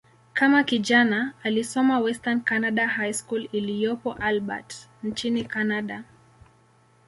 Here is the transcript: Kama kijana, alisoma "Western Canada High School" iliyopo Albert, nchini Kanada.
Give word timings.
Kama 0.33 0.63
kijana, 0.63 1.33
alisoma 1.43 1.99
"Western 1.99 2.41
Canada 2.41 2.87
High 2.87 3.11
School" 3.13 3.49
iliyopo 3.51 4.13
Albert, 4.13 4.89
nchini 5.03 5.45
Kanada. 5.45 6.03